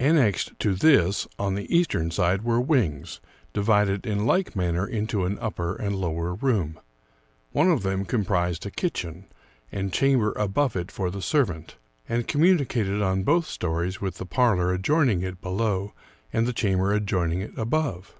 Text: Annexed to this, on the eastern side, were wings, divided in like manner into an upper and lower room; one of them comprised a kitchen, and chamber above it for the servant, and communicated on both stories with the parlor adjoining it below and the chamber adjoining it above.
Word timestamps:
Annexed 0.00 0.58
to 0.60 0.74
this, 0.74 1.28
on 1.38 1.54
the 1.54 1.70
eastern 1.70 2.10
side, 2.10 2.40
were 2.44 2.58
wings, 2.62 3.20
divided 3.52 4.06
in 4.06 4.24
like 4.24 4.56
manner 4.56 4.86
into 4.88 5.26
an 5.26 5.38
upper 5.38 5.76
and 5.76 5.94
lower 5.94 6.32
room; 6.32 6.80
one 7.50 7.70
of 7.70 7.82
them 7.82 8.06
comprised 8.06 8.64
a 8.64 8.70
kitchen, 8.70 9.26
and 9.70 9.92
chamber 9.92 10.32
above 10.34 10.76
it 10.76 10.90
for 10.90 11.10
the 11.10 11.20
servant, 11.20 11.76
and 12.08 12.26
communicated 12.26 13.02
on 13.02 13.22
both 13.22 13.44
stories 13.46 14.00
with 14.00 14.14
the 14.16 14.24
parlor 14.24 14.72
adjoining 14.72 15.20
it 15.20 15.42
below 15.42 15.92
and 16.32 16.46
the 16.46 16.54
chamber 16.54 16.94
adjoining 16.94 17.42
it 17.42 17.52
above. 17.58 18.14